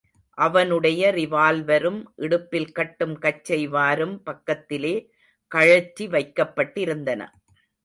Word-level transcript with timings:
அவனுடைய 0.37 1.11
ரிவால்வரும் 1.11 1.99
இடுப்பில் 2.15 2.71
கட்டும் 2.71 3.13
கச்சை 3.19 3.67
வாரும் 3.67 4.23
பக்கத்திலே 4.23 4.95
கழற்றி 5.51 6.07
வைக்கப்பட்டிருந்தன. 6.07 7.21